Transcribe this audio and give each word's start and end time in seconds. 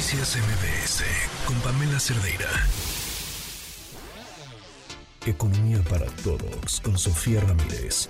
Noticias 0.00 0.34
MBS 0.38 1.04
con 1.46 1.60
Pamela 1.60 2.00
Cerdeira. 2.00 2.48
Economía 5.26 5.76
para 5.90 6.06
todos 6.24 6.80
con 6.80 6.96
Sofía 6.96 7.42
Ramírez. 7.42 8.08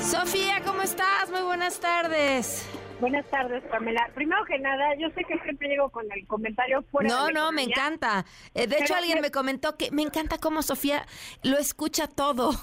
Sofía, 0.00 0.60
¿cómo 0.66 0.82
estás? 0.82 1.30
Muy 1.30 1.42
buenas 1.42 1.78
tardes. 1.78 2.68
Buenas 3.00 3.24
tardes, 3.30 3.62
Pamela. 3.70 4.10
Primero 4.16 4.44
que 4.46 4.58
nada, 4.58 4.96
yo 4.98 5.10
sé 5.10 5.22
que 5.22 5.38
siempre 5.44 5.68
llego 5.68 5.90
con 5.90 6.10
el 6.10 6.26
comentario 6.26 6.82
fuera 6.90 7.08
No, 7.08 7.26
de 7.26 7.32
la 7.34 7.40
no, 7.40 7.52
me 7.52 7.62
economía. 7.62 7.76
encanta. 7.86 8.26
Eh, 8.54 8.66
de 8.66 8.74
hecho, 8.78 8.86
Pero 8.88 8.96
alguien 8.96 9.18
me- 9.18 9.22
me 9.22 9.30
comentó 9.30 9.76
que 9.76 9.92
me 9.92 10.02
encanta 10.02 10.38
cómo 10.38 10.60
Sofía 10.62 11.06
lo 11.44 11.56
escucha 11.56 12.08
todo. 12.08 12.50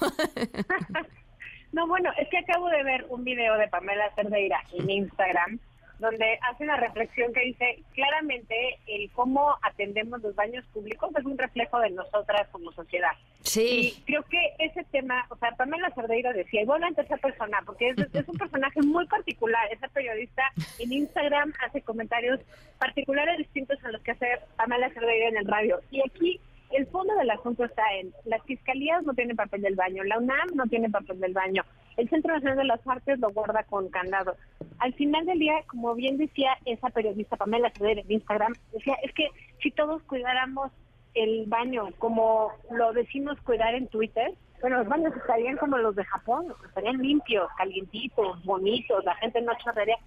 No, 1.72 1.86
bueno, 1.88 2.10
es 2.18 2.28
que 2.32 2.40
acabo 2.40 2.68
de 2.70 2.82
ver 2.84 3.06
un 3.10 3.24
video 3.24 3.54
de 3.54 3.68
Pamela 3.68 4.10
Cerdeira 4.16 4.60
en 4.74 4.90
Instagram 4.90 5.60
donde 6.00 6.40
hace 6.50 6.64
una 6.64 6.78
reflexión 6.78 7.34
que 7.34 7.42
dice 7.42 7.84
claramente 7.94 8.56
el 8.88 9.12
cómo 9.12 9.56
atendemos 9.62 10.22
los 10.22 10.34
baños 10.36 10.66
públicos 10.74 11.10
es 11.18 11.26
un 11.26 11.38
reflejo 11.38 11.80
de 11.80 11.92
nosotras 11.92 12.48
como 12.52 12.72
sociedad. 12.72 13.12
Sí. 13.42 13.94
Y 13.98 14.02
creo 14.06 14.24
que 14.24 14.40
ese 14.60 14.84
tema, 14.86 15.26
o 15.30 15.36
sea, 15.38 15.52
Pamela 15.52 15.92
Cerdeira 15.92 16.34
decía, 16.34 16.62
y 16.62 16.66
bueno, 16.66 16.88
en 16.88 16.96
tercera 16.96 17.18
persona, 17.18 17.60
porque 17.66 17.90
es, 17.90 17.98
es 17.98 18.28
un 18.28 18.38
personaje 18.38 18.82
muy 18.82 19.06
particular, 19.08 19.68
esa 19.72 19.88
periodista 19.90 20.44
en 20.80 20.94
Instagram 20.94 21.54
hace 21.66 21.82
comentarios 21.82 22.40
particulares 22.78 23.38
distintos 23.38 23.84
a 23.84 23.92
los 23.92 24.02
que 24.02 24.12
hace 24.12 24.28
Pamela 24.56 24.90
Cerdeira 24.92 25.30
en 25.30 25.38
el 25.38 25.48
radio. 25.48 25.80
Y 25.92 26.02
aquí 26.02 26.40
el 26.72 26.88
fondo 26.88 27.16
del 27.16 27.30
asunto 27.32 27.66
está 27.66 27.84
en, 28.00 28.14
las 28.26 28.44
fiscalías 28.44 29.04
no 29.04 29.14
tienen 29.14 29.36
papel 29.36 29.62
del 29.62 29.76
baño, 29.76 30.04
la 30.04 30.18
UNAM 30.18 30.50
no 30.56 30.66
tiene 30.68 30.90
papel 30.90 31.20
del 31.20 31.34
baño, 31.34 31.64
el 31.98 32.10
Centro 32.10 32.34
Nacional 32.34 32.58
de 32.58 32.66
las 32.66 32.88
Artes 32.88 33.20
lo 33.20 33.30
guarda 33.32 33.64
con 33.64 33.90
candado. 33.90 34.36
Al 34.80 34.94
final 34.94 35.26
del 35.26 35.40
día, 35.40 35.56
como 35.68 35.96
bien 35.96 36.18
decía 36.18 36.52
esa 36.66 36.90
periodista 36.90 37.38
Pamela 37.38 37.72
Cerdeira 37.72 38.02
en 38.02 38.12
Instagram, 38.12 38.54
decía, 38.72 38.96
es 39.04 39.14
que 39.14 39.30
si 39.62 39.72
todos 39.72 40.02
cuidáramos 40.04 40.72
el 41.16 41.46
baño 41.48 41.90
como 41.98 42.52
lo 42.72 42.94
decimos 42.94 43.42
cuidar 43.42 43.74
en 43.74 43.88
Twitter, 43.88 44.34
bueno, 44.62 44.80
los 44.80 44.88
baños 44.88 45.16
estarían 45.16 45.58
como 45.58 45.78
los 45.78 45.96
de 45.96 46.04
Japón, 46.06 46.54
estarían 46.68 46.98
limpios, 46.98 47.50
calientitos, 47.58 48.44
bonitos, 48.44 49.04
la 49.06 49.16
gente 49.16 49.42
no 49.42 49.54
chorrearía. 49.64 49.98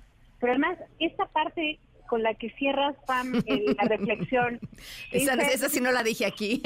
Pero 0.40 0.52
además, 0.52 0.78
esta 0.98 1.26
parte 1.26 1.78
con 2.12 2.22
la 2.22 2.34
que 2.34 2.50
cierras, 2.58 2.94
Pam, 3.06 3.42
el- 3.46 3.74
la 3.74 3.84
reflexión. 3.88 4.60
Esa, 5.12 5.70
sí 5.70 5.80
no 5.80 5.90
la 5.92 6.02
dije 6.02 6.26
aquí. 6.26 6.62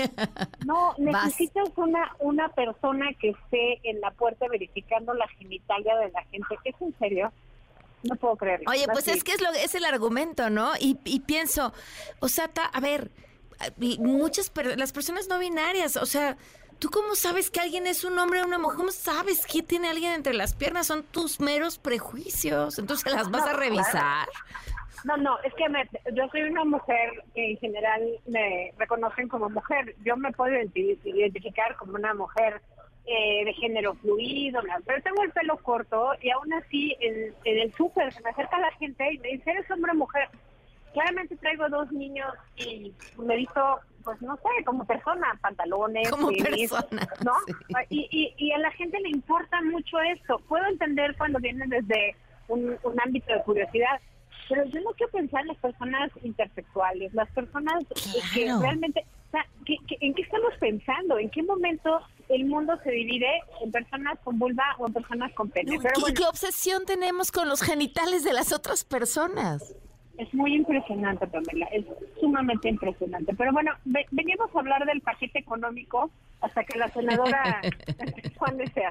no, 0.66 0.92
Vas. 0.98 1.26
necesitas 1.26 1.68
una 1.76 2.10
una 2.18 2.48
persona 2.48 3.06
que 3.20 3.28
esté 3.30 3.78
en 3.88 4.00
la 4.00 4.10
puerta 4.10 4.48
verificando 4.50 5.14
la 5.14 5.28
genitalia 5.38 5.96
de 5.98 6.10
la 6.10 6.24
gente. 6.24 6.58
¿Es 6.64 6.74
en 6.80 6.92
serio? 6.98 7.32
No 8.02 8.16
puedo 8.16 8.34
creerlo. 8.34 8.68
Oye, 8.68 8.86
pues 8.92 9.06
Así. 9.06 9.18
es 9.18 9.22
que 9.22 9.32
es, 9.32 9.40
lo, 9.40 9.50
es 9.52 9.76
el 9.76 9.84
argumento, 9.84 10.50
¿no? 10.50 10.72
Y, 10.80 10.98
y 11.04 11.20
pienso, 11.20 11.72
o 12.18 12.28
sea, 12.28 12.48
ta- 12.48 12.66
a 12.72 12.80
ver, 12.80 13.12
muchas 13.98 14.50
per- 14.50 14.76
las 14.76 14.90
personas 14.90 15.28
no 15.28 15.38
binarias, 15.38 15.96
o 15.96 16.06
sea, 16.06 16.36
¿tú 16.80 16.90
cómo 16.90 17.14
sabes 17.14 17.50
que 17.52 17.60
alguien 17.60 17.86
es 17.86 18.02
un 18.02 18.18
hombre 18.18 18.42
o 18.42 18.46
una 18.46 18.58
mujer? 18.58 18.76
¿Cómo 18.78 18.90
sabes 18.90 19.46
que 19.46 19.62
tiene 19.62 19.88
alguien 19.90 20.12
entre 20.12 20.34
las 20.34 20.54
piernas? 20.54 20.88
Son 20.88 21.04
tus 21.04 21.38
meros 21.38 21.78
prejuicios. 21.78 22.80
Entonces, 22.80 23.12
¿las 23.12 23.30
vas 23.30 23.44
No, 23.44 23.50
a 23.50 23.52
revisar? 23.54 24.28
No, 25.04 25.16
no, 25.16 25.38
es 25.42 25.52
que 25.54 25.68
me- 25.68 25.88
yo 26.14 26.28
soy 26.28 26.42
una 26.42 26.64
mujer 26.64 27.10
que 27.34 27.52
en 27.52 27.56
general 27.58 28.02
me 28.26 28.72
reconocen 28.78 29.28
como 29.28 29.48
mujer. 29.50 29.94
Yo 30.04 30.16
me 30.16 30.32
puedo 30.32 30.52
identi- 30.54 30.98
identificar 31.04 31.76
como 31.76 31.94
una 31.94 32.14
mujer 32.14 32.60
eh, 33.08 33.44
de 33.44 33.52
género 33.54 33.94
fluido, 33.94 34.60
pero 34.84 35.00
tengo 35.02 35.22
el 35.22 35.30
pelo 35.30 35.56
corto 35.58 36.10
y 36.20 36.30
aún 36.30 36.52
así 36.54 36.96
en, 36.98 37.32
en 37.44 37.58
el 37.60 37.72
súper 37.74 38.12
se 38.12 38.20
me 38.22 38.30
acerca 38.30 38.58
la 38.58 38.72
gente 38.72 39.12
y 39.12 39.18
me 39.18 39.28
dice, 39.28 39.50
¿eres 39.52 39.70
hombre 39.70 39.92
o 39.92 39.94
mujer? 39.94 40.28
Claramente 40.92 41.36
traigo 41.36 41.68
dos 41.68 41.92
niños 41.92 42.32
y 42.56 42.92
me 43.18 43.36
visto, 43.36 43.78
pues 44.02 44.20
no 44.22 44.34
sé, 44.36 44.64
como 44.64 44.84
persona, 44.86 45.38
pantalones, 45.40 46.10
Como 46.10 46.32
tenis, 46.32 46.68
persona, 46.72 47.06
¿no? 47.24 47.34
sí. 47.46 47.52
Y, 47.90 48.08
y, 48.10 48.34
y 48.48 48.52
a 48.52 48.58
la 48.58 48.72
gente 48.72 48.98
le 48.98 49.10
importa 49.10 49.60
mucho 49.62 50.00
eso. 50.00 50.40
Puedo 50.48 50.66
entender 50.66 51.14
cuando 51.16 51.38
vienen 51.38 51.68
desde 51.68 52.16
un, 52.48 52.76
un 52.82 53.00
ámbito 53.00 53.32
de 53.32 53.42
curiosidad, 53.42 54.00
pero 54.48 54.64
yo 54.66 54.80
no 54.80 54.90
quiero 54.92 55.12
pensar 55.12 55.42
en 55.42 55.48
las 55.48 55.56
personas 55.58 56.10
intersexuales, 56.22 57.12
las 57.14 57.28
personas 57.30 57.84
que 58.34 58.52
realmente, 58.60 59.04
o 59.28 59.30
sea, 59.32 59.46
¿qué- 59.64 59.76
qué- 59.88 59.96
¿en 60.00 60.14
qué 60.14 60.22
estamos 60.22 60.52
pensando? 60.60 61.18
¿En 61.18 61.30
qué 61.30 61.42
momento 61.42 62.00
el 62.28 62.44
mundo 62.46 62.78
se 62.82 62.90
divide 62.90 63.28
en 63.62 63.70
personas 63.72 64.18
con 64.24 64.38
vulva 64.38 64.64
o 64.78 64.86
en 64.86 64.92
personas 64.92 65.32
con 65.34 65.50
pene? 65.50 65.76
No, 65.76 65.82
Pero 65.82 65.94
¿qué, 65.94 66.00
bueno, 66.00 66.14
qué 66.16 66.24
obsesión 66.24 66.84
tenemos 66.86 67.32
con 67.32 67.48
los 67.48 67.62
genitales 67.62 68.24
de 68.24 68.32
las 68.32 68.52
otras 68.52 68.84
personas? 68.84 69.74
Es 70.18 70.32
muy 70.34 70.54
impresionante, 70.54 71.26
Pamela, 71.26 71.66
es 71.72 71.84
sumamente 72.20 72.68
impresionante. 72.68 73.34
Pero 73.36 73.52
bueno, 73.52 73.72
ve- 73.84 74.06
veníamos 74.10 74.54
a 74.54 74.58
hablar 74.60 74.84
del 74.86 75.00
paquete 75.00 75.38
económico 75.38 76.10
hasta 76.40 76.64
que 76.64 76.78
la 76.78 76.88
senadora 76.88 77.60
Juan 78.36 78.56
desea. 78.56 78.90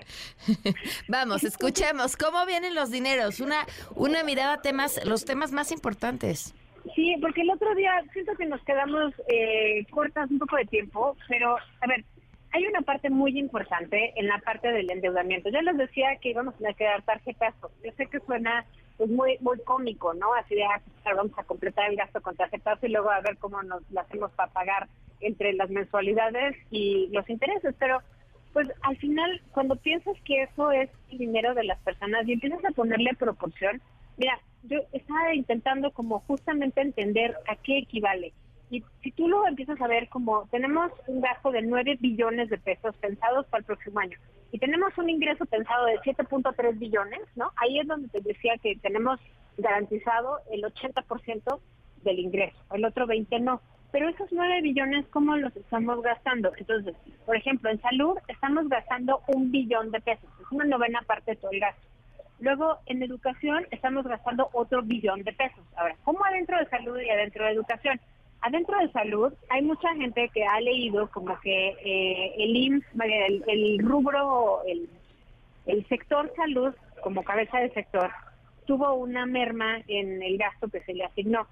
Vamos, 1.07 1.43
escuchemos 1.43 2.17
cómo 2.17 2.45
vienen 2.45 2.75
los 2.75 2.91
dineros, 2.91 3.39
una 3.39 3.65
una 3.95 4.23
mirada 4.23 4.53
a 4.53 4.61
temas, 4.61 5.03
los 5.05 5.25
temas 5.25 5.51
más 5.51 5.71
importantes. 5.71 6.53
Sí, 6.95 7.15
porque 7.19 7.41
el 7.41 7.49
otro 7.49 7.73
día 7.75 7.91
siento 8.13 8.35
que 8.35 8.45
nos 8.45 8.61
quedamos 8.63 9.13
eh, 9.27 9.85
cortas 9.89 10.29
un 10.29 10.37
poco 10.39 10.55
de 10.57 10.65
tiempo, 10.65 11.17
pero 11.27 11.57
a 11.57 11.87
ver, 11.87 12.03
hay 12.53 12.65
una 12.67 12.81
parte 12.81 13.09
muy 13.09 13.37
importante 13.39 14.13
en 14.15 14.27
la 14.27 14.37
parte 14.39 14.71
del 14.71 14.89
endeudamiento. 14.91 15.49
Yo 15.49 15.61
les 15.61 15.77
decía 15.77 16.15
que 16.21 16.29
íbamos 16.29 16.53
a 16.53 16.57
tener 16.57 16.75
que 16.75 16.83
dar 16.83 17.01
tarjetazo. 17.01 17.71
Yo 17.83 17.91
sé 17.97 18.05
que 18.05 18.19
suena 18.19 18.65
pues 18.97 19.09
muy 19.09 19.37
muy 19.41 19.59
cómico, 19.59 20.13
¿no? 20.13 20.33
Así 20.33 20.55
de, 20.55 20.63
ah, 20.63 20.81
pues, 21.03 21.15
vamos 21.15 21.37
a 21.37 21.43
completar 21.43 21.89
el 21.89 21.97
gasto 21.97 22.21
con 22.21 22.35
tarjetazo 22.35 22.85
y 22.85 22.89
luego 22.89 23.09
a 23.09 23.21
ver 23.21 23.37
cómo 23.37 23.61
nos 23.63 23.81
lo 23.91 23.99
hacemos 24.01 24.31
para 24.31 24.51
pagar 24.51 24.87
entre 25.19 25.53
las 25.53 25.69
mensualidades 25.69 26.55
y 26.71 27.07
los 27.07 27.29
intereses, 27.29 27.75
pero 27.79 27.99
pues 28.53 28.69
al 28.83 28.95
final 28.97 29.41
cuando 29.51 29.75
piensas 29.75 30.15
que 30.23 30.43
eso 30.43 30.71
es 30.71 30.89
el 31.11 31.17
dinero 31.17 31.53
de 31.53 31.65
las 31.65 31.79
personas 31.79 32.27
y 32.27 32.33
empiezas 32.33 32.63
a 32.63 32.71
ponerle 32.71 33.13
proporción, 33.13 33.81
mira, 34.17 34.39
yo 34.63 34.79
estaba 34.93 35.33
intentando 35.33 35.91
como 35.91 36.19
justamente 36.21 36.81
entender 36.81 37.35
a 37.47 37.55
qué 37.57 37.79
equivale. 37.79 38.33
Y 38.69 38.83
si 39.03 39.11
tú 39.11 39.27
lo 39.27 39.47
empiezas 39.47 39.79
a 39.81 39.87
ver 39.87 40.09
como 40.09 40.47
tenemos 40.49 40.91
un 41.07 41.21
gasto 41.21 41.51
de 41.51 41.61
9 41.61 41.97
billones 41.99 42.49
de 42.49 42.57
pesos 42.57 42.95
pensados 42.97 43.45
para 43.47 43.59
el 43.59 43.65
próximo 43.65 43.99
año 43.99 44.17
y 44.51 44.59
tenemos 44.59 44.97
un 44.97 45.09
ingreso 45.09 45.45
pensado 45.45 45.85
de 45.85 45.99
7.3 45.99 46.79
billones, 46.79 47.19
¿no? 47.35 47.51
Ahí 47.57 47.79
es 47.79 47.87
donde 47.87 48.07
te 48.07 48.21
decía 48.21 48.53
que 48.61 48.75
tenemos 48.77 49.19
garantizado 49.57 50.39
el 50.51 50.63
80% 50.63 51.59
del 52.03 52.19
ingreso, 52.19 52.55
el 52.73 52.85
otro 52.85 53.05
20 53.05 53.39
no. 53.41 53.61
Pero 53.91 54.09
esos 54.09 54.31
9 54.31 54.61
billones, 54.61 55.05
¿cómo 55.07 55.35
los 55.37 55.55
estamos 55.55 56.01
gastando? 56.01 56.51
Entonces, 56.57 56.95
por 57.25 57.35
ejemplo, 57.35 57.69
en 57.69 57.81
salud 57.81 58.17
estamos 58.27 58.67
gastando 58.67 59.21
un 59.27 59.51
billón 59.51 59.91
de 59.91 60.01
pesos, 60.01 60.29
es 60.41 60.51
una 60.51 60.65
novena 60.65 61.01
parte 61.01 61.31
de 61.31 61.37
todo 61.37 61.51
el 61.51 61.59
gasto. 61.59 61.81
Luego, 62.39 62.77
en 62.85 63.01
educación 63.01 63.65
estamos 63.71 64.05
gastando 64.05 64.49
otro 64.53 64.81
billón 64.81 65.23
de 65.23 65.33
pesos. 65.33 65.63
Ahora, 65.75 65.95
¿cómo 66.03 66.23
adentro 66.25 66.57
de 66.57 66.65
salud 66.67 66.99
y 66.99 67.09
adentro 67.09 67.45
de 67.45 67.51
educación? 67.51 67.99
Adentro 68.45 68.77
de 68.77 68.91
salud 68.91 69.33
hay 69.49 69.63
mucha 69.63 69.91
gente 69.95 70.29
que 70.31 70.45
ha 70.45 70.61
leído 70.61 71.09
como 71.09 71.35
que 71.39 71.69
eh, 71.83 72.35
el 72.37 72.55
IMSS, 72.55 72.85
el, 73.47 73.79
rubro, 73.79 74.61
el, 74.67 74.87
el 75.65 75.83
sector 75.87 76.31
salud 76.35 76.71
como 77.01 77.23
cabeza 77.23 77.57
de 77.57 77.71
sector 77.71 78.11
tuvo 78.67 78.93
una 78.93 79.25
merma 79.25 79.77
en 79.87 80.21
el 80.21 80.37
gasto 80.37 80.67
que 80.67 80.81
se 80.81 80.93
le 80.93 81.05
asignó. 81.05 81.47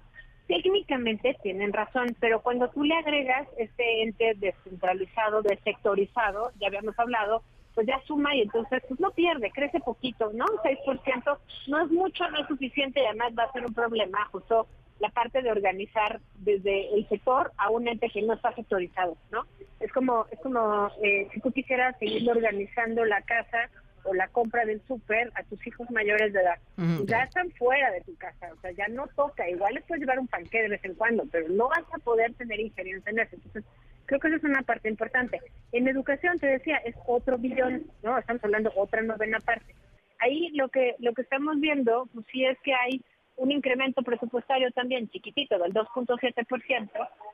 Técnicamente 0.46 1.36
tienen 1.42 1.72
razón, 1.72 2.14
pero 2.20 2.42
cuando 2.42 2.70
tú 2.70 2.84
le 2.84 2.94
agregas 2.94 3.48
este 3.58 4.04
ente 4.04 4.34
descentralizado, 4.36 5.42
desectorizado, 5.42 6.52
ya 6.60 6.68
habíamos 6.68 6.96
hablado, 6.96 7.42
pues 7.74 7.88
ya 7.88 8.00
suma 8.06 8.36
y 8.36 8.42
entonces 8.42 8.84
pues 8.86 9.00
no 9.00 9.10
pierde, 9.10 9.50
crece 9.50 9.80
poquito, 9.80 10.30
¿no? 10.32 10.44
Un 10.44 10.58
6%, 10.58 11.38
no 11.66 11.84
es 11.84 11.90
mucho, 11.90 12.30
no 12.30 12.38
es 12.38 12.46
suficiente 12.46 13.02
y 13.02 13.06
además 13.06 13.32
va 13.36 13.44
a 13.44 13.52
ser 13.52 13.66
un 13.66 13.74
problema 13.74 14.26
justo 14.26 14.68
la 15.00 15.08
parte 15.10 15.42
de 15.42 15.50
organizar 15.50 16.20
desde 16.36 16.94
el 16.94 17.08
sector 17.08 17.52
a 17.56 17.70
un 17.70 17.88
ente 17.88 18.10
que 18.10 18.22
no 18.22 18.34
está 18.34 18.54
sectorizado, 18.54 19.16
¿no? 19.30 19.44
Es 19.80 19.92
como, 19.92 20.26
es 20.30 20.38
como 20.40 20.90
eh, 21.02 21.28
si 21.32 21.40
tú 21.40 21.50
quisieras 21.52 21.98
seguir 21.98 22.28
organizando 22.30 23.04
la 23.04 23.20
casa 23.22 23.70
o 24.04 24.14
la 24.14 24.28
compra 24.28 24.64
del 24.64 24.80
súper 24.86 25.32
a 25.34 25.42
tus 25.44 25.66
hijos 25.66 25.90
mayores 25.90 26.32
de 26.32 26.40
edad. 26.40 26.58
Ya 27.06 27.24
están 27.24 27.50
fuera 27.52 27.90
de 27.90 28.02
tu 28.02 28.14
casa, 28.16 28.50
o 28.52 28.60
sea, 28.60 28.70
ya 28.72 28.86
no 28.88 29.06
toca. 29.08 29.48
Igual 29.48 29.74
les 29.74 29.84
puedes 29.84 30.00
llevar 30.00 30.18
un 30.18 30.28
panque 30.28 30.62
de 30.62 30.68
vez 30.68 30.84
en 30.84 30.94
cuando, 30.94 31.24
pero 31.30 31.48
no 31.48 31.68
vas 31.68 31.84
a 31.92 31.98
poder 31.98 32.32
tener 32.34 32.60
injerencia 32.60 33.10
en 33.10 33.18
eso. 33.18 33.36
Entonces, 33.36 33.64
creo 34.06 34.20
que 34.20 34.28
esa 34.28 34.36
es 34.36 34.44
una 34.44 34.62
parte 34.62 34.88
importante. 34.88 35.40
En 35.72 35.88
educación, 35.88 36.38
te 36.38 36.46
decía, 36.46 36.76
es 36.78 36.94
otro 37.06 37.38
billón, 37.38 37.86
¿no? 38.02 38.18
Estamos 38.18 38.44
hablando 38.44 38.72
otra 38.76 39.02
novena 39.02 39.40
parte. 39.40 39.74
Ahí 40.20 40.50
lo 40.54 40.68
que 40.68 40.94
lo 41.00 41.12
que 41.12 41.22
estamos 41.22 41.58
viendo, 41.60 42.08
pues 42.14 42.26
sí 42.30 42.44
es 42.44 42.58
que 42.60 42.72
hay 42.74 43.02
un 43.36 43.50
incremento 43.50 44.02
presupuestario 44.02 44.70
también 44.72 45.08
chiquitito 45.08 45.58
del 45.58 45.72
2.7%, 45.72 46.90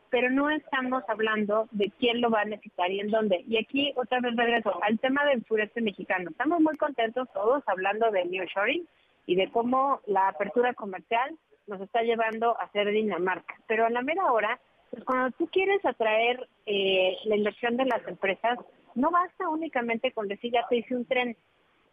pero 0.08 0.30
no 0.30 0.50
estamos 0.50 1.02
hablando 1.08 1.68
de 1.72 1.90
quién 1.98 2.20
lo 2.20 2.30
va 2.30 2.42
a 2.42 2.46
necesitar 2.46 2.90
y 2.90 3.00
en 3.00 3.10
dónde. 3.10 3.44
Y 3.46 3.58
aquí 3.58 3.92
otra 3.96 4.20
vez 4.20 4.34
regreso 4.36 4.82
al 4.82 4.98
tema 4.98 5.24
del 5.26 5.44
sureste 5.44 5.80
mexicano. 5.80 6.30
Estamos 6.30 6.60
muy 6.60 6.76
contentos 6.76 7.28
todos 7.32 7.62
hablando 7.66 8.10
de 8.10 8.24
nearshoring 8.24 8.86
y 9.26 9.36
de 9.36 9.50
cómo 9.50 10.00
la 10.06 10.28
apertura 10.28 10.74
comercial 10.74 11.36
nos 11.66 11.80
está 11.80 12.02
llevando 12.02 12.58
a 12.58 12.70
ser 12.72 12.90
Dinamarca. 12.90 13.54
Pero 13.66 13.86
a 13.86 13.90
la 13.90 14.02
mera 14.02 14.32
hora, 14.32 14.58
pues 14.90 15.04
cuando 15.04 15.30
tú 15.36 15.46
quieres 15.48 15.84
atraer 15.84 16.48
eh, 16.66 17.16
la 17.24 17.36
inversión 17.36 17.76
de 17.76 17.84
las 17.84 18.06
empresas, 18.08 18.58
no 18.94 19.10
basta 19.10 19.48
únicamente 19.48 20.12
con 20.12 20.26
decir 20.26 20.52
ya 20.52 20.66
te 20.68 20.78
hice 20.78 20.96
un 20.96 21.04
tren. 21.04 21.36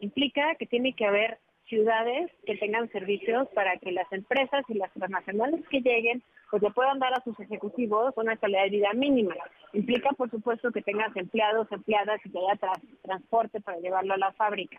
Implica 0.00 0.54
que 0.56 0.66
tiene 0.66 0.94
que 0.94 1.06
haber 1.06 1.38
ciudades 1.68 2.30
que 2.46 2.56
tengan 2.56 2.90
servicios 2.90 3.48
para 3.54 3.76
que 3.78 3.92
las 3.92 4.10
empresas 4.12 4.64
y 4.68 4.74
las 4.74 4.92
transnacionales 4.92 5.66
que 5.68 5.80
lleguen 5.80 6.22
pues 6.50 6.62
le 6.62 6.70
puedan 6.70 6.98
dar 6.98 7.12
a 7.12 7.22
sus 7.24 7.38
ejecutivos 7.40 8.14
una 8.16 8.36
calidad 8.36 8.64
de 8.64 8.70
vida 8.70 8.92
mínima. 8.94 9.34
Implica, 9.72 10.10
por 10.10 10.30
supuesto, 10.30 10.72
que 10.72 10.82
tengas 10.82 11.14
empleados, 11.16 11.70
empleadas 11.70 12.20
y 12.24 12.30
que 12.30 12.38
haya 12.38 12.72
transporte 13.02 13.60
para 13.60 13.78
llevarlo 13.78 14.14
a 14.14 14.18
la 14.18 14.32
fábrica. 14.32 14.78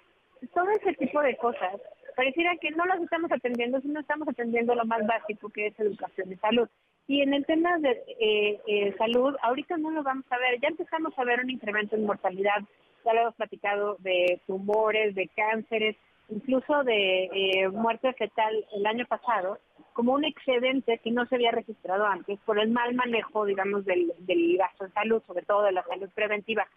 Todo 0.54 0.70
ese 0.72 0.94
tipo 0.94 1.22
de 1.22 1.36
cosas 1.38 1.80
pareciera 2.16 2.56
que 2.58 2.72
no 2.72 2.86
las 2.86 3.02
estamos 3.02 3.32
atendiendo, 3.32 3.80
sino 3.82 4.00
estamos 4.00 4.28
atendiendo 4.28 4.74
lo 4.76 4.86
más 4.86 5.06
básico 5.06 5.50
que 5.50 5.68
es 5.68 5.80
educación 5.80 6.32
y 6.32 6.36
salud. 6.38 6.68
Y 7.08 7.22
en 7.22 7.34
el 7.34 7.46
tema 7.46 7.78
de 7.80 7.92
eh, 8.20 8.60
eh, 8.68 8.96
salud, 8.98 9.36
ahorita 9.42 9.78
no 9.78 9.92
lo 9.92 10.04
vamos 10.04 10.26
a 10.30 10.38
ver, 10.38 10.60
ya 10.62 10.68
empezamos 10.68 11.18
a 11.18 11.24
ver 11.24 11.40
un 11.40 11.50
incremento 11.50 11.96
en 11.96 12.06
mortalidad, 12.06 12.62
ya 13.06 13.14
lo 13.14 13.22
hemos 13.22 13.36
platicado 13.36 13.96
de 14.00 14.42
tumores, 14.48 15.16
de 15.16 15.28
cánceres, 15.30 15.96
incluso 16.30 16.84
de 16.84 17.24
eh, 17.26 17.70
muerte 17.70 18.14
fetal 18.14 18.66
el 18.74 18.86
año 18.86 19.06
pasado, 19.06 19.60
como 19.94 20.14
un 20.14 20.24
excedente 20.24 21.00
que 21.00 21.12
no 21.12 21.26
se 21.26 21.36
había 21.36 21.52
registrado 21.52 22.06
antes 22.06 22.40
por 22.46 22.60
el 22.60 22.70
mal 22.70 22.94
manejo, 22.94 23.46
digamos, 23.46 23.86
del, 23.86 24.14
del 24.20 24.58
gasto 24.58 24.86
en 24.86 24.94
salud, 24.94 25.22
sobre 25.28 25.44
todo 25.44 25.64
de 25.64 25.74
la 25.74 25.84
salud 25.84 26.10
preventiva. 26.14 26.68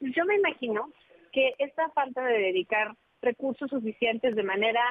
Yo 0.00 0.24
me 0.24 0.36
imagino 0.36 0.88
que 1.32 1.54
esta 1.58 1.88
falta 1.90 2.24
de 2.24 2.38
dedicar 2.38 2.94
recursos 3.20 3.70
suficientes 3.70 4.34
de 4.34 4.42
manera 4.42 4.82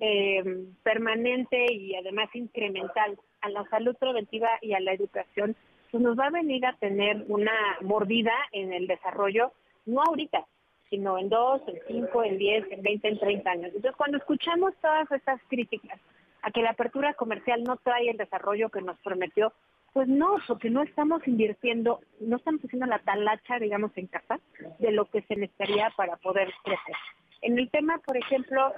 eh, 0.00 0.42
permanente 0.82 1.72
y 1.72 1.94
además 1.94 2.28
incremental 2.34 3.18
a 3.40 3.50
la 3.50 3.64
salud 3.68 3.96
preventiva 3.96 4.48
y 4.60 4.72
a 4.74 4.80
la 4.80 4.92
educación, 4.92 5.56
pues 5.90 6.02
nos 6.02 6.18
va 6.18 6.26
a 6.26 6.30
venir 6.30 6.66
a 6.66 6.76
tener 6.76 7.24
una 7.28 7.52
mordida 7.80 8.34
en 8.52 8.72
el 8.72 8.86
desarrollo, 8.86 9.52
no 9.86 10.02
ahorita, 10.02 10.44
sino 10.90 11.18
en 11.18 11.28
dos, 11.28 11.62
en 11.68 11.78
cinco, 11.86 12.24
en 12.24 12.38
diez, 12.38 12.64
en 12.70 12.82
veinte, 12.82 13.08
en 13.08 13.18
treinta 13.18 13.50
años. 13.50 13.72
Entonces, 13.74 13.96
cuando 13.96 14.18
escuchamos 14.18 14.74
todas 14.80 15.10
estas 15.12 15.40
críticas 15.48 15.98
a 16.42 16.50
que 16.50 16.62
la 16.62 16.70
apertura 16.70 17.14
comercial 17.14 17.64
no 17.64 17.76
trae 17.76 18.10
el 18.10 18.16
desarrollo 18.16 18.70
que 18.70 18.82
nos 18.82 18.98
prometió, 19.00 19.52
pues 19.92 20.06
no, 20.06 20.36
porque 20.46 20.70
no 20.70 20.82
estamos 20.82 21.26
invirtiendo, 21.26 22.00
no 22.20 22.36
estamos 22.36 22.64
haciendo 22.64 22.86
la 22.86 22.98
talacha, 23.00 23.58
digamos, 23.58 23.90
en 23.96 24.06
casa 24.06 24.38
de 24.78 24.92
lo 24.92 25.06
que 25.06 25.22
se 25.22 25.34
necesitaría 25.34 25.90
para 25.96 26.16
poder 26.16 26.52
crecer. 26.62 26.94
En 27.40 27.58
el 27.58 27.70
tema, 27.70 27.98
por 27.98 28.16
ejemplo, 28.16 28.72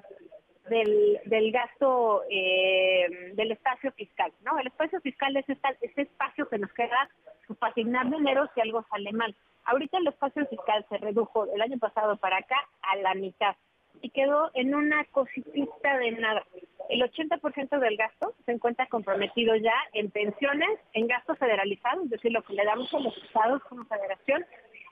del, 0.68 1.18
del 1.24 1.50
gasto 1.52 2.22
eh, 2.30 3.32
del 3.34 3.52
espacio 3.52 3.92
fiscal, 3.92 4.32
¿no? 4.44 4.58
El 4.58 4.68
espacio 4.68 5.00
fiscal 5.00 5.36
es 5.36 5.46
ese 5.48 6.02
espacio 6.02 6.48
que 6.48 6.58
nos 6.58 6.72
queda 6.72 7.08
para 7.58 7.72
asignar 7.72 8.08
dinero 8.08 8.48
si 8.54 8.60
algo 8.60 8.84
sale 8.90 9.12
mal. 9.12 9.34
Ahorita 9.70 9.99
el 9.99 10.08
espacio 10.08 10.44
fiscal 10.46 10.84
se 10.88 10.99
redujo 10.99 11.46
el 11.55 11.62
año 11.62 11.78
pasado 11.78 12.17
para 12.17 12.38
acá 12.38 12.56
a 12.82 12.96
la 12.96 13.14
mitad 13.14 13.55
y 14.02 14.11
quedó 14.11 14.50
en 14.55 14.75
una 14.75 15.05
cosita 15.12 15.96
de 15.96 16.11
nada. 16.11 16.43
El 16.88 17.02
80% 17.02 17.78
del 17.78 17.96
gasto 17.96 18.34
se 18.44 18.50
encuentra 18.50 18.87
comprometido 18.87 19.55
ya 19.55 19.75
en 19.93 20.11
pensiones, 20.11 20.81
en 20.93 21.06
gastos 21.06 21.38
federalizados, 21.38 22.02
es 22.06 22.11
decir, 22.11 22.32
lo 22.32 22.43
que 22.43 22.55
le 22.55 22.64
damos 22.64 22.93
a 22.93 22.99
los 22.99 23.17
estados 23.19 23.62
como 23.69 23.84
federación, 23.84 24.44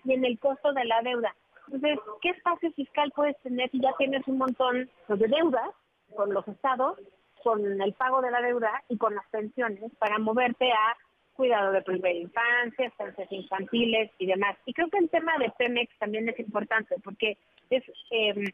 y 0.04 0.12
en 0.12 0.24
el 0.24 0.38
costo 0.38 0.72
de 0.72 0.84
la 0.84 1.02
deuda. 1.02 1.34
Entonces, 1.66 1.98
¿qué 2.22 2.28
espacio 2.28 2.70
fiscal 2.70 3.10
puedes 3.16 3.36
tener 3.40 3.68
si 3.72 3.80
ya 3.80 3.90
tienes 3.98 4.28
un 4.28 4.38
montón 4.38 4.88
de 5.08 5.26
deudas 5.26 5.70
con 6.14 6.32
los 6.32 6.46
estados, 6.46 7.00
con 7.42 7.82
el 7.82 7.92
pago 7.94 8.22
de 8.22 8.30
la 8.30 8.40
deuda 8.40 8.84
y 8.88 8.96
con 8.96 9.12
las 9.16 9.26
pensiones 9.30 9.90
para 9.98 10.20
moverte 10.20 10.70
a 10.70 10.96
cuidado 11.38 11.70
de 11.70 11.82
primera 11.82 12.18
infancia, 12.18 12.86
estancias 12.86 13.30
infantiles 13.30 14.10
y 14.18 14.26
demás? 14.26 14.56
Y 14.66 14.74
creo 14.74 14.90
que 14.90 14.98
el 14.98 15.08
tema 15.08 15.38
de 15.38 15.50
Pemex 15.56 15.96
también 15.98 16.28
es 16.28 16.38
importante 16.38 16.96
porque 17.02 17.38
es... 17.70 17.84
Eh, 18.10 18.44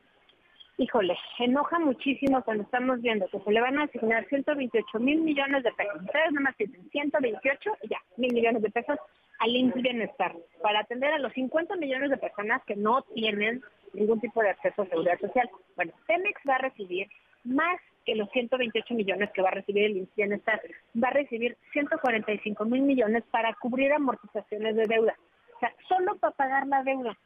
híjole, 0.76 1.16
enoja 1.38 1.78
muchísimo 1.78 2.42
cuando 2.42 2.64
estamos 2.64 3.00
viendo 3.00 3.28
que 3.28 3.38
se 3.38 3.52
le 3.52 3.60
van 3.60 3.78
a 3.78 3.84
asignar 3.84 4.26
128 4.28 4.98
mil 4.98 5.20
millones 5.20 5.62
de 5.62 5.72
pesos. 5.72 5.94
Ustedes 6.02 6.32
nada 6.32 6.40
más 6.40 6.56
dicen 6.58 6.90
128 6.90 7.70
y 7.82 7.88
ya, 7.88 7.98
mil 8.16 8.34
millones 8.34 8.60
de 8.60 8.70
pesos 8.70 8.98
al 9.38 9.72
Bienestar 9.74 10.34
para 10.62 10.80
atender 10.80 11.12
a 11.12 11.18
los 11.18 11.32
50 11.32 11.76
millones 11.76 12.10
de 12.10 12.16
personas 12.16 12.62
que 12.64 12.76
no 12.76 13.02
tienen 13.14 13.62
ningún 13.92 14.20
tipo 14.20 14.42
de 14.42 14.50
acceso 14.50 14.82
a 14.82 14.86
seguridad 14.86 15.18
social. 15.20 15.48
Bueno, 15.76 15.92
Pemex 16.06 16.40
va 16.48 16.56
a 16.56 16.58
recibir 16.58 17.08
más 17.44 17.80
que 18.04 18.14
los 18.14 18.30
128 18.30 18.94
millones 18.94 19.30
que 19.32 19.42
va 19.42 19.48
a 19.48 19.54
recibir 19.54 19.84
el 19.84 20.08
Bienestar. 20.16 20.60
Va 21.02 21.08
a 21.08 21.12
recibir 21.12 21.56
145 21.72 22.64
mil 22.64 22.82
millones 22.82 23.24
para 23.30 23.54
cubrir 23.54 23.92
amortizaciones 23.92 24.76
de 24.76 24.86
deuda. 24.86 25.14
O 25.56 25.58
sea, 25.60 25.72
solo 25.88 26.16
para 26.16 26.34
pagar 26.34 26.66
la 26.66 26.82
deuda. 26.82 27.16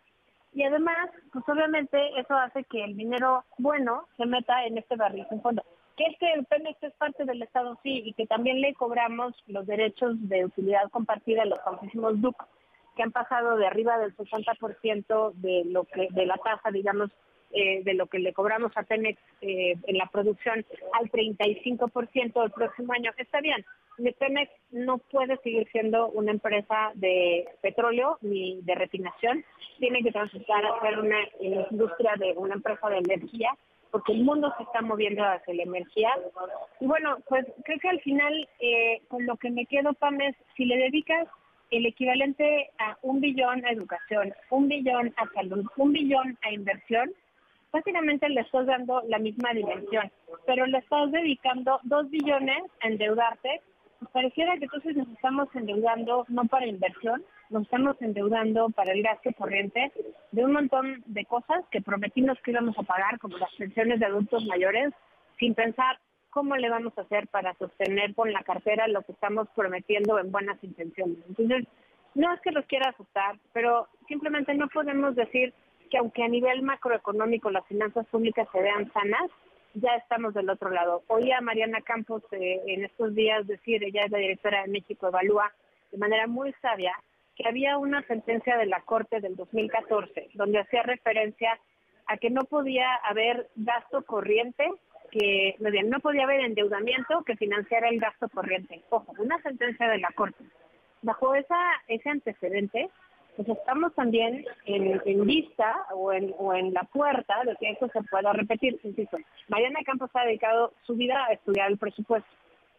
Y 0.53 0.63
además, 0.63 1.11
pues 1.33 1.45
obviamente 1.49 1.99
eso 2.19 2.35
hace 2.35 2.65
que 2.65 2.83
el 2.83 2.97
dinero 2.97 3.45
bueno 3.59 4.09
se 4.17 4.27
meta 4.27 4.65
en 4.65 4.79
este 4.79 4.97
barril 4.97 5.27
sin 5.29 5.43
fondo. 5.43 5.63
Que 5.97 6.05
es 6.05 6.19
que 6.19 6.33
el 6.33 6.45
Pemex 6.47 6.83
es 6.83 6.93
parte 6.95 7.25
del 7.25 7.43
Estado, 7.43 7.79
sí, 7.83 8.03
y 8.05 8.13
que 8.13 8.27
también 8.27 8.61
le 8.61 8.73
cobramos 8.75 9.35
los 9.47 9.67
derechos 9.67 10.17
de 10.29 10.45
utilidad 10.45 10.89
compartida 10.91 11.43
a 11.43 11.47
los 11.47 11.61
famosísimos 11.63 12.21
DUC, 12.21 12.47
que 12.97 13.03
han 13.03 13.13
pasado 13.13 13.57
de 13.57 13.67
arriba 13.67 13.99
del 13.99 14.17
60% 14.17 15.33
de 15.35 15.65
lo 15.67 15.85
que 15.85 16.09
de 16.11 16.27
la 16.27 16.37
tasa, 16.37 16.71
digamos, 16.71 17.11
eh, 17.53 17.83
de 17.85 17.95
lo 17.95 18.07
que 18.07 18.19
le 18.19 18.33
cobramos 18.33 18.73
a 18.77 18.83
Pemex 18.83 19.21
eh, 19.41 19.77
en 19.87 19.99
la 19.99 20.07
producción 20.07 20.65
al 20.93 21.11
35% 21.11 22.45
el 22.45 22.51
próximo 22.51 22.93
año. 22.93 23.13
Está 23.17 23.41
bien, 23.41 23.65
Pemex 24.19 24.51
no 24.71 24.99
puede 24.99 25.37
seguir 25.39 25.69
siendo 25.73 26.09
una 26.09 26.31
empresa 26.31 26.93
de 26.95 27.49
petróleo 27.63 28.19
ni 28.21 28.61
de 28.63 28.75
refinación, 28.75 29.45
tiene 29.79 30.03
que 30.03 30.13
transitar 30.13 30.65
a 30.65 30.81
ser 30.81 30.99
una 30.99 31.19
industria 31.71 32.15
de 32.19 32.33
una 32.37 32.55
empresa 32.55 32.89
de 32.89 32.99
energía, 32.99 33.51
porque 33.91 34.13
el 34.13 34.23
mundo 34.23 34.53
se 34.57 34.65
está 34.65 34.83
moviendo 34.83 35.25
hacia 35.25 35.55
la 35.55 35.63
energía. 35.63 36.11
Y 36.81 36.87
bueno, 36.87 37.19
pues 37.29 37.47
creo 37.65 37.79
que 37.79 37.89
al 37.89 38.01
final, 38.01 38.49
eh, 38.61 39.01
con 39.09 39.27
lo 39.27 39.37
que 39.37 39.51
me 39.51 39.67
quedo, 39.67 39.93
Pam, 39.95 40.21
es 40.21 40.37
si 40.57 40.65
le 40.65 40.77
dedicas 40.77 41.27
el 41.71 41.87
equivalente 41.87 42.71
a 42.79 42.97
un 43.03 43.21
billón 43.21 43.65
a 43.65 43.71
educación, 43.71 44.33
un 44.51 44.69
billón 44.69 45.15
a 45.17 45.29
salud, 45.35 45.67
un 45.77 45.93
billón 45.93 46.39
a 46.43 46.53
inversión, 46.53 47.13
básicamente 47.73 48.29
le 48.29 48.41
estás 48.41 48.67
dando 48.67 49.03
la 49.09 49.19
misma 49.19 49.53
dimensión, 49.53 50.11
pero 50.47 50.67
le 50.67 50.79
estás 50.79 51.11
dedicando 51.13 51.81
dos 51.85 52.09
billones 52.11 52.63
a 52.81 52.89
endeudarte 52.89 53.61
pareciera 54.13 54.57
que 54.57 54.65
entonces 54.65 54.97
nos 54.97 55.09
estamos 55.09 55.49
endeudando 55.55 56.25
no 56.29 56.45
para 56.45 56.67
inversión, 56.67 57.25
nos 57.51 57.65
estamos 57.65 58.01
endeudando 58.01 58.71
para 58.71 58.93
el 58.93 59.03
gasto 59.03 59.31
corriente 59.33 59.93
de 60.33 60.45
un 60.45 60.53
montón 60.53 61.03
de 61.07 61.25
cosas 61.25 61.65
que 61.71 61.81
prometimos 61.81 62.39
que 62.43 62.53
íbamos 62.53 62.79
a 62.79 62.83
pagar, 62.83 63.19
como 63.19 63.39
las 63.39 63.53
pensiones 63.55 64.01
de 64.01 64.07
adultos 64.07 64.45
mayores, 64.47 64.93
sin 65.39 65.55
pensar 65.55 65.99
cómo 66.31 66.57
le 66.57 66.69
vamos 66.69 66.97
a 66.97 67.03
hacer 67.03 67.27
para 67.29 67.55
sostener 67.55 68.15
con 68.15 68.33
la 68.33 68.43
cartera 68.43 68.87
lo 68.87 69.03
que 69.03 69.13
estamos 69.13 69.49
prometiendo 69.55 70.19
en 70.19 70.31
buenas 70.31 70.63
intenciones. 70.63 71.19
Entonces, 71.29 71.67
no 72.15 72.33
es 72.33 72.41
que 72.41 72.53
los 72.53 72.67
quiera 72.67 72.91
asustar, 72.91 73.39
pero 73.53 73.89
simplemente 74.07 74.55
no 74.55 74.69
podemos 74.69 75.15
decir 75.15 75.55
que 75.89 75.99
aunque 75.99 76.23
a 76.23 76.29
nivel 76.29 76.63
macroeconómico 76.63 77.51
las 77.51 77.67
finanzas 77.67 78.07
públicas 78.07 78.49
se 78.53 78.63
vean 78.63 78.93
sanas, 78.93 79.31
ya 79.75 79.95
estamos 79.97 80.35
del 80.35 80.51
otro 80.51 80.71
lado. 80.71 81.03
Oía 81.09 81.39
a 81.39 81.43
Mariana 81.43 81.81
Campos 81.83 82.23
eh, 82.33 82.61
en 82.67 82.85
estos 82.85 83.15
días 83.15 83.47
decir, 83.47 83.83
ella 83.85 84.03
es 84.05 84.11
la 84.11 84.19
directora 84.19 84.63
de 84.63 84.69
México 84.69 85.09
Evalúa, 85.09 85.53
de 85.93 85.99
manera 85.99 86.27
muy 86.27 86.53
sabia, 86.61 86.93
que 87.37 87.49
había 87.49 87.79
una 87.79 88.03
sentencia 88.03 88.57
de 88.57 88.67
la 88.67 88.81
Corte 88.81 89.21
del 89.21 89.37
2014 89.37 90.31
donde 90.35 90.59
hacía 90.59 90.83
referencia 90.83 91.59
a 92.07 92.17
que 92.17 92.31
no 92.31 92.45
podía 92.45 92.95
haber 93.05 93.49
gasto 93.55 94.03
corriente, 94.03 94.67
que 95.11 95.55
no 95.59 96.01
podía 96.01 96.25
haber 96.25 96.41
endeudamiento 96.41 97.23
que 97.25 97.37
financiara 97.37 97.89
el 97.89 98.01
gasto 98.01 98.29
corriente. 98.29 98.83
Ojo, 98.91 99.15
una 99.19 99.41
sentencia 99.43 99.89
de 99.89 99.99
la 99.99 100.11
Corte. 100.13 100.43
Bajo 101.03 101.35
esa, 101.35 101.59
ese 101.87 102.09
antecedente, 102.09 102.91
pues 103.39 103.51
estamos 103.51 103.95
también 103.95 104.45
en, 104.65 105.25
vista 105.25 105.87
o 105.95 106.13
en, 106.13 106.35
o 106.39 106.53
en 106.55 106.75
la 106.75 106.83
puerta 106.83 107.45
de 107.45 107.55
que 107.55 107.71
esto 107.71 107.89
se 107.93 108.03
pueda 108.11 108.33
repetir. 108.33 108.81
Insisto, 108.83 109.17
Mariana 109.47 109.79
Campos 109.87 110.11
ha 110.15 110.25
dedicado 110.25 110.73
su 110.83 110.97
vida 110.97 111.25
a 111.25 111.35
estudiar 111.35 111.71
el 111.71 111.79
presupuesto 111.79 112.29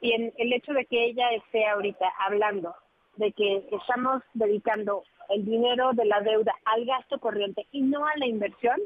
y 0.02 0.12
en 0.12 0.34
el 0.38 0.52
hecho 0.52 0.74
de 0.74 0.86
que 0.86 1.06
ella 1.06 1.30
esté 1.32 1.66
ahorita 1.66 2.06
hablando 2.28 2.76
de 3.16 3.32
que 3.32 3.70
estamos 3.72 4.22
dedicando 4.34 5.04
el 5.30 5.46
dinero 5.46 5.92
de 5.94 6.04
la 6.04 6.20
deuda 6.20 6.54
al 6.66 6.84
gasto 6.84 7.20
corriente 7.20 7.66
y 7.72 7.82
no 7.82 8.06
a 8.06 8.18
la 8.18 8.26
inversión, 8.26 8.82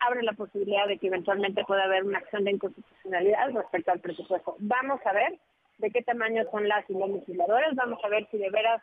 abre 0.00 0.24
la 0.24 0.32
posibilidad 0.32 0.88
de 0.88 0.98
que 0.98 1.06
eventualmente 1.06 1.64
pueda 1.64 1.84
haber 1.84 2.02
una 2.02 2.18
acción 2.18 2.42
de 2.42 2.50
inconstitucionalidad 2.50 3.52
respecto 3.52 3.92
al 3.92 4.00
presupuesto. 4.00 4.56
Vamos 4.58 5.00
a 5.06 5.12
ver 5.12 5.38
de 5.78 5.92
qué 5.92 6.02
tamaño 6.02 6.42
son 6.50 6.66
las 6.66 6.90
y 6.90 6.94
los 6.94 7.08
legisladores, 7.08 7.76
vamos 7.76 8.00
a 8.02 8.08
ver 8.08 8.26
si 8.32 8.38
de 8.38 8.50
veras 8.50 8.82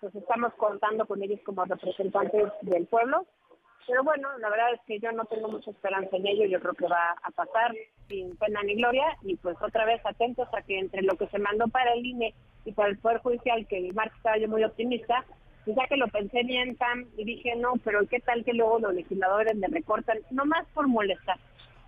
pues 0.00 0.14
estamos 0.14 0.52
contando 0.54 1.06
con 1.06 1.22
ellos 1.22 1.40
como 1.44 1.64
representantes 1.64 2.52
del 2.62 2.86
pueblo. 2.86 3.26
Pero 3.86 4.04
bueno, 4.04 4.28
la 4.38 4.50
verdad 4.50 4.74
es 4.74 4.80
que 4.86 5.00
yo 5.00 5.10
no 5.12 5.24
tengo 5.24 5.48
mucha 5.48 5.70
esperanza 5.70 6.16
en 6.16 6.26
ello, 6.26 6.46
yo 6.46 6.60
creo 6.60 6.74
que 6.74 6.86
va 6.86 7.16
a 7.22 7.30
pasar. 7.30 7.74
sin 8.08 8.36
pena 8.36 8.62
ni 8.62 8.74
gloria 8.74 9.16
y 9.22 9.36
pues 9.36 9.56
otra 9.62 9.84
vez 9.84 10.00
atentos 10.04 10.48
a 10.52 10.62
que 10.62 10.78
entre 10.78 11.02
lo 11.02 11.16
que 11.16 11.28
se 11.28 11.38
mandó 11.38 11.68
para 11.68 11.92
el 11.92 12.04
INE 12.04 12.34
y 12.64 12.72
para 12.72 12.90
el 12.90 12.98
Poder 12.98 13.18
Judicial, 13.18 13.66
que 13.66 13.78
el 13.78 13.86
estaba 13.88 14.36
yo 14.36 14.48
muy 14.48 14.64
optimista, 14.64 15.24
pues 15.64 15.76
ya 15.76 15.86
que 15.86 15.96
lo 15.96 16.08
pensé 16.08 16.42
bien, 16.42 16.76
Sam, 16.76 17.06
y 17.16 17.24
dije, 17.24 17.54
no, 17.56 17.74
pero 17.84 18.06
¿qué 18.08 18.20
tal 18.20 18.44
que 18.44 18.52
luego 18.52 18.78
los 18.78 18.94
legisladores 18.94 19.56
le 19.56 19.68
recortan? 19.68 20.18
Nomás 20.30 20.66
por 20.74 20.88
molestar. 20.88 21.38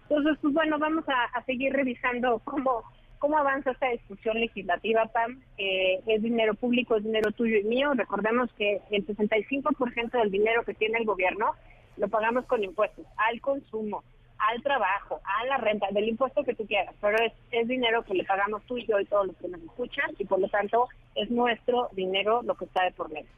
Entonces, 0.08 0.38
pues 0.42 0.54
bueno, 0.54 0.78
vamos 0.78 1.04
a, 1.08 1.42
seguir 1.44 1.72
revisando 1.72 2.40
cómo, 2.44 2.82
cómo 3.22 3.38
avanza 3.38 3.70
esta 3.70 3.88
discusión 3.88 4.40
legislativa, 4.40 5.06
Pam. 5.06 5.40
Eh, 5.56 6.00
es 6.08 6.22
dinero 6.22 6.54
público, 6.54 6.96
es 6.96 7.04
dinero 7.04 7.30
tuyo 7.30 7.56
y 7.56 7.62
mío. 7.62 7.92
Recordemos 7.94 8.52
que 8.54 8.80
el 8.90 9.06
65% 9.06 10.10
del 10.10 10.32
dinero 10.32 10.64
que 10.64 10.74
tiene 10.74 10.98
el 10.98 11.04
gobierno 11.04 11.52
lo 11.98 12.08
pagamos 12.08 12.44
con 12.46 12.64
impuestos 12.64 13.06
al 13.16 13.40
consumo, 13.40 14.02
al 14.38 14.60
trabajo, 14.64 15.20
a 15.22 15.46
la 15.46 15.56
renta, 15.58 15.86
del 15.92 16.08
impuesto 16.08 16.42
que 16.42 16.56
tú 16.56 16.66
quieras, 16.66 16.96
pero 17.00 17.16
es, 17.18 17.32
es 17.52 17.68
dinero 17.68 18.02
que 18.02 18.14
le 18.14 18.24
pagamos 18.24 18.60
tú 18.64 18.76
y 18.76 18.86
yo 18.86 18.98
y 18.98 19.04
todos 19.04 19.28
los 19.28 19.36
que 19.36 19.46
nos 19.46 19.62
escuchan 19.62 20.10
y 20.18 20.24
por 20.24 20.40
lo 20.40 20.48
tanto 20.48 20.88
es 21.14 21.30
nuestro 21.30 21.90
dinero 21.92 22.42
lo 22.42 22.56
que 22.56 22.64
está 22.64 22.82
de 22.82 22.90
por 22.90 23.08
medio. 23.08 23.30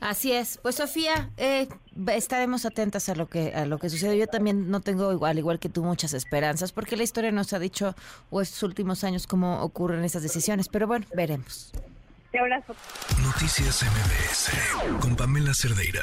Así 0.00 0.32
es. 0.32 0.58
Pues 0.62 0.76
Sofía, 0.76 1.30
eh, 1.36 1.68
estaremos 2.08 2.64
atentas 2.64 3.08
a 3.08 3.14
lo 3.14 3.28
que 3.28 3.54
a 3.54 3.66
lo 3.66 3.78
que 3.78 3.90
sucede. 3.90 4.18
Yo 4.18 4.26
también 4.26 4.70
no 4.70 4.80
tengo 4.80 5.12
igual 5.12 5.38
igual 5.38 5.58
que 5.58 5.68
tú 5.68 5.82
muchas 5.82 6.12
esperanzas 6.12 6.72
porque 6.72 6.96
la 6.96 7.02
historia 7.02 7.32
nos 7.32 7.52
ha 7.52 7.58
dicho 7.58 7.94
o 8.30 8.40
estos 8.40 8.62
últimos 8.62 9.04
años 9.04 9.26
cómo 9.26 9.62
ocurren 9.62 10.04
esas 10.04 10.22
decisiones, 10.22 10.68
pero 10.68 10.86
bueno, 10.86 11.06
veremos. 11.14 11.72
Te 12.32 12.38
abrazo. 12.38 12.74
Noticias 13.22 13.82
MBS 13.82 15.00
con 15.00 15.16
Pamela 15.16 15.54
Cerdeira. 15.54 16.02